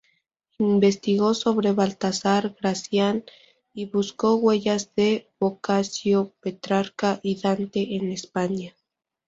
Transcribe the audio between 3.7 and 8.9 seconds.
y buscó huellas de Boccaccio, Petrarca y Dante en España.